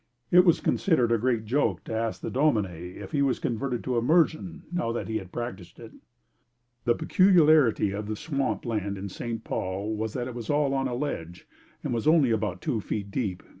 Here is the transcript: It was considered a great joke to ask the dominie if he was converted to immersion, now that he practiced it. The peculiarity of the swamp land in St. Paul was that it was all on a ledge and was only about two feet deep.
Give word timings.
It 0.31 0.45
was 0.45 0.61
considered 0.61 1.11
a 1.11 1.19
great 1.19 1.45
joke 1.45 1.83
to 1.83 1.93
ask 1.93 2.21
the 2.21 2.31
dominie 2.31 2.93
if 2.97 3.11
he 3.11 3.21
was 3.21 3.37
converted 3.37 3.83
to 3.83 3.99
immersion, 3.99 4.63
now 4.71 4.91
that 4.91 5.07
he 5.07 5.19
practiced 5.19 5.77
it. 5.79 5.91
The 6.85 6.95
peculiarity 6.95 7.91
of 7.91 8.07
the 8.07 8.15
swamp 8.15 8.65
land 8.65 8.97
in 8.97 9.09
St. 9.09 9.43
Paul 9.43 9.95
was 9.95 10.13
that 10.13 10.27
it 10.27 10.33
was 10.33 10.49
all 10.49 10.73
on 10.73 10.87
a 10.87 10.95
ledge 10.95 11.47
and 11.83 11.93
was 11.93 12.07
only 12.07 12.31
about 12.31 12.63
two 12.63 12.81
feet 12.81 13.11
deep. 13.11 13.43